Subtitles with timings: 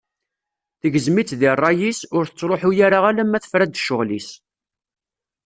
[0.81, 4.29] Tegzem-itt di rray-is, ur tettruḥu ara alamma tefra-d ccɣel-is.